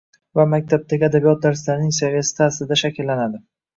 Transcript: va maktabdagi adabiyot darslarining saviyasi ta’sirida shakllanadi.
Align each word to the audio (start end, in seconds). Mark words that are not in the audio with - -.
va 0.37 0.45
maktabdagi 0.53 1.05
adabiyot 1.09 1.43
darslarining 1.45 1.93
saviyasi 1.99 2.35
ta’sirida 2.41 2.79
shakllanadi. 2.85 3.45